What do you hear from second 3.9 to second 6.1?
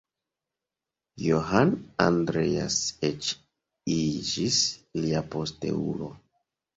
iĝis lia posteulo.